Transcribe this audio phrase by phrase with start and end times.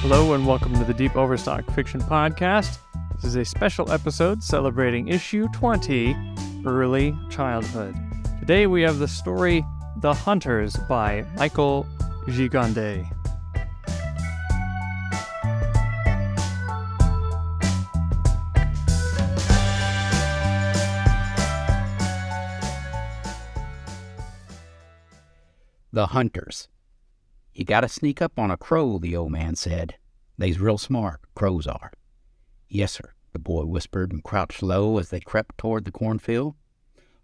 [0.00, 2.78] Hello and welcome to the Deep Overstock Fiction Podcast.
[3.16, 6.16] This is a special episode celebrating issue 20
[6.64, 7.96] Early Childhood.
[8.38, 9.64] Today we have the story
[9.96, 11.84] The Hunters by Michael
[12.26, 13.12] Gigandet.
[25.92, 26.68] The Hunters.
[27.58, 29.96] You gotta sneak up on a crow, the old man said.
[30.38, 31.90] They's real smart, crows are.
[32.68, 36.54] Yes, sir, the boy whispered and crouched low as they crept toward the cornfield.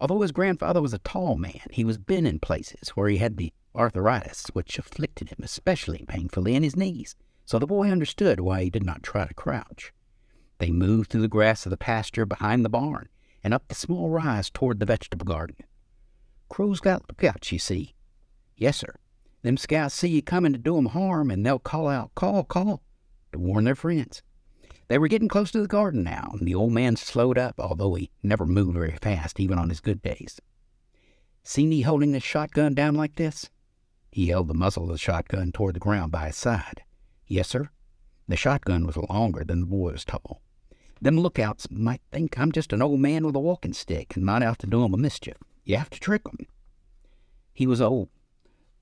[0.01, 3.37] Although his grandfather was a tall man, he was bent in places where he had
[3.37, 7.14] the arthritis, which afflicted him especially painfully in his knees,
[7.45, 9.92] so the boy understood why he did not try to crouch.
[10.59, 13.09] They moved through the grass of the pasture behind the barn
[13.45, 15.59] and up the small rise toward the vegetable garden.
[16.48, 17.95] Crows got lookouts, you see.
[18.56, 18.97] Yes, sir.
[19.45, 22.83] Them scouts see you coming to do 'em harm, and they'll call out, call, call,
[23.30, 24.23] to warn their friends.
[24.89, 27.92] They were getting close to the garden now, and the old man slowed up, although
[27.92, 30.41] he never moved very fast, even on his good days.
[31.42, 33.50] See me holding this shotgun down like this?
[34.11, 36.83] He held the muzzle of the shotgun toward the ground by his side.
[37.27, 37.69] Yes, sir.
[38.27, 40.41] The shotgun was longer than the boy was tall.
[41.03, 44.41] Them lookouts might think I'm just an old man with a walking stick and might
[44.41, 45.37] have to do 'em a mischief.
[45.65, 46.47] You have to trick 'em.
[47.53, 48.09] He was old.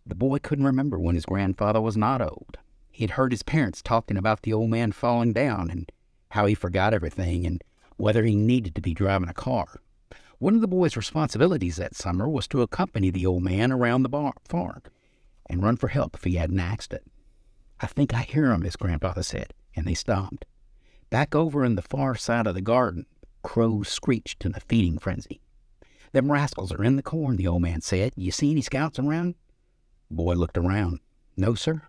[0.05, 2.59] The boy couldn't remember when his grandfather was not old.
[2.91, 5.91] He had heard his parents talking about the old man falling down and
[6.31, 7.63] how he forgot everything and
[7.97, 9.81] whether he needed to be driving a car.
[10.39, 14.09] One of the boy's responsibilities that summer was to accompany the old man around the
[14.09, 14.83] bar- farm
[15.49, 17.11] and run for help if he had an accident.
[17.81, 20.45] I think I hear him, his grandfather said, and they stopped.
[21.11, 23.07] Back over in the far side of the garden,
[23.43, 25.41] crows screeched in a feeding frenzy.
[26.13, 28.13] Them rascals are in the corn, the old man said.
[28.17, 29.35] You see any scouts around?
[30.13, 31.01] Boy looked around.
[31.39, 31.83] No, sir.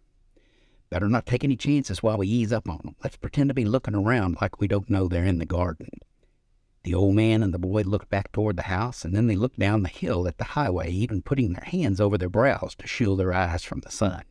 [0.89, 2.95] Better not take any chances while we ease up on on 'em.
[3.03, 5.89] Let's pretend to be looking around like we don't know they're in the garden.
[6.83, 9.59] The old man and the boy looked back toward the house, and then they looked
[9.59, 13.19] down the hill at the highway, even putting their hands over their brows to shield
[13.19, 14.23] their eyes from the sun.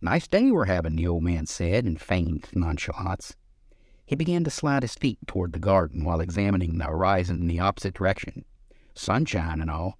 [0.00, 3.36] Nice day we're having, the old man said in feigned nonchalance.
[4.04, 7.60] He began to slide his feet toward the garden while examining the horizon in the
[7.60, 8.44] opposite direction.
[8.94, 9.96] Sunshine and all.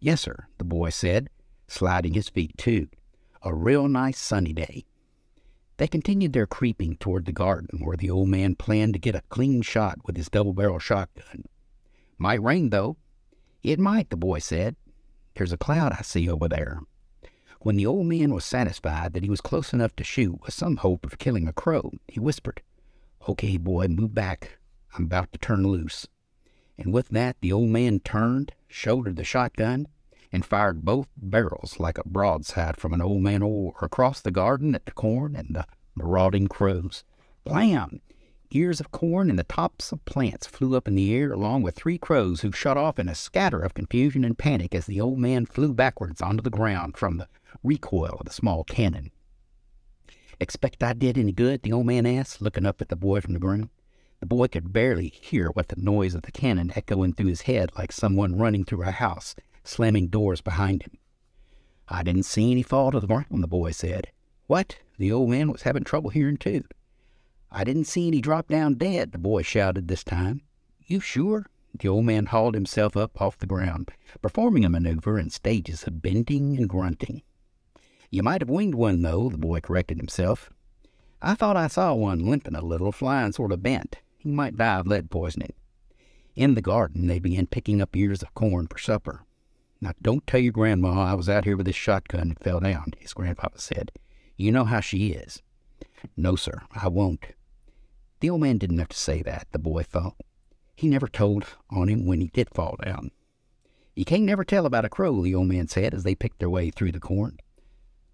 [0.00, 1.28] Yes, sir, the boy said,
[1.74, 2.88] sliding his feet too.
[3.42, 4.84] A real nice sunny day.
[5.76, 9.22] They continued their creeping toward the garden where the old man planned to get a
[9.28, 11.44] clean shot with his double barrel shotgun.
[12.16, 12.96] Might rain, though.
[13.62, 14.76] It might, the boy said.
[15.34, 16.80] There's a cloud I see over there.
[17.60, 20.76] When the old man was satisfied that he was close enough to shoot with some
[20.76, 22.62] hope of killing a crow, he whispered,
[23.28, 24.58] Okay, boy, move back.
[24.96, 26.06] I'm about to turn loose.
[26.78, 29.88] And with that, the old man turned, shouldered the shotgun,
[30.34, 34.74] and fired both barrels like a broadside from an old man oar across the garden
[34.74, 35.64] at the corn and the
[35.94, 37.04] marauding crows.
[37.44, 38.00] Blam!
[38.50, 41.76] Ears of corn and the tops of plants flew up in the air, along with
[41.76, 45.20] three crows who shot off in a scatter of confusion and panic as the old
[45.20, 47.28] man flew backwards onto the ground from the
[47.62, 49.12] recoil of the small cannon.
[50.40, 51.62] Expect I did any good?
[51.62, 53.68] the old man asked, looking up at the boy from the ground.
[54.18, 57.70] The boy could barely hear what the noise of the cannon echoing through his head
[57.78, 60.98] like someone running through a house, slamming doors behind him.
[61.88, 64.08] I didn't see any fall to the ground, the boy said.
[64.46, 64.78] What?
[64.98, 66.64] The old man was having trouble hearing, too.
[67.50, 70.42] I didn't see any drop down dead, the boy shouted this time.
[70.86, 71.46] You sure?
[71.78, 73.90] The old man hauled himself up off the ground,
[74.22, 77.22] performing a maneuver in stages of bending and grunting.
[78.10, 80.50] You might have winged one, though, the boy corrected himself.
[81.20, 83.96] I thought I saw one limping a little, flying sort of bent.
[84.18, 85.52] He might die of lead poisoning.
[86.36, 89.24] In the garden, they began picking up ears of corn for supper.
[89.84, 92.94] Now, don't tell your grandma I was out here with this shotgun and fell down,
[92.96, 93.92] his grandfather said.
[94.34, 95.42] You know how she is.
[96.16, 97.26] No, sir, I won't.
[98.20, 100.16] The old man didn't have to say that, the boy thought.
[100.74, 103.10] He never told on him when he did fall down.
[103.94, 106.48] You can't never tell about a crow, the old man said as they picked their
[106.48, 107.36] way through the corn.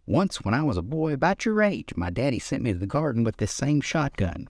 [0.06, 2.86] Once, when I was a boy about your age, my daddy sent me to the
[2.88, 4.48] garden with this same shotgun.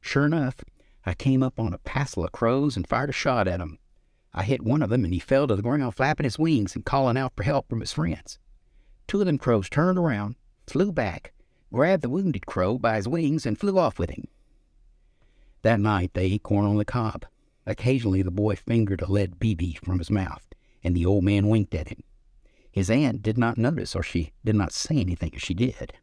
[0.00, 0.64] Sure enough,
[1.04, 3.78] I came up on a passel of crows and fired a shot at 'em.
[4.38, 6.84] I hit one of them and he fell to the ground, flapping his wings and
[6.84, 8.38] calling out for help from his friends.
[9.08, 11.32] Two of them crows turned around, flew back,
[11.72, 14.28] grabbed the wounded crow by his wings, and flew off with him.
[15.62, 17.26] That night they ate corn on the cob.
[17.66, 20.46] Occasionally the boy fingered a lead BB from his mouth,
[20.84, 22.04] and the old man winked at him.
[22.70, 25.94] His aunt did not notice, or she did not say anything if she did.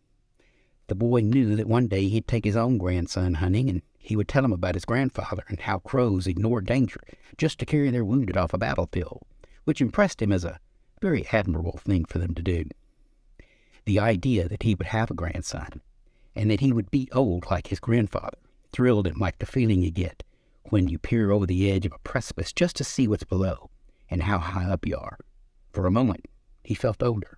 [0.87, 4.27] The boy knew that one day he'd take his own grandson hunting, and he would
[4.27, 7.01] tell him about his grandfather and how crows ignored danger
[7.37, 9.23] just to carry their wounded off a battlefield,
[9.63, 10.59] which impressed him as a
[11.01, 12.65] very admirable thing for them to do.
[13.85, 15.81] The idea that he would have a grandson,
[16.35, 18.37] and that he would be old like his grandfather,
[18.71, 20.23] thrilled him like the feeling you get
[20.69, 23.69] when you peer over the edge of a precipice just to see what's below
[24.09, 25.17] and how high up you are.
[25.71, 26.25] For a moment,
[26.63, 27.37] he felt older.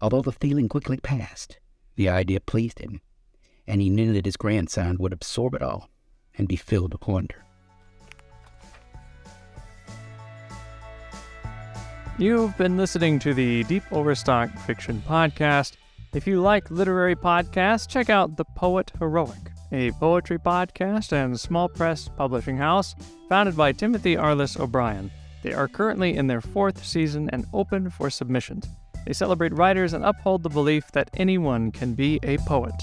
[0.00, 1.58] Although the feeling quickly passed,
[1.96, 3.00] the idea pleased him,
[3.66, 5.88] and he knew that his grandson would absorb it all
[6.36, 7.44] and be filled with wonder.
[12.18, 15.72] You've been listening to the Deep Overstock Fiction Podcast.
[16.14, 21.70] If you like literary podcasts, check out The Poet Heroic, a poetry podcast and small
[21.70, 22.94] press publishing house
[23.30, 25.10] founded by Timothy Arliss O'Brien.
[25.42, 28.68] They are currently in their fourth season and open for submissions.
[29.04, 32.74] They celebrate writers and uphold the belief that anyone can be a poet.